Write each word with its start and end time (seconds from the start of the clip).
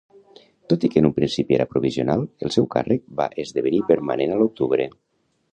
Tot 0.71 0.85
i 0.87 0.89
que 0.93 1.01
en 1.01 1.07
un 1.09 1.13
principi 1.17 1.57
era 1.57 1.67
provisional, 1.75 2.25
el 2.47 2.55
seu 2.57 2.69
càrrec 2.77 3.05
va 3.23 3.31
esdevenir 3.47 3.85
permanent 3.93 4.35
a 4.35 4.41
l'octubre. 4.43 4.93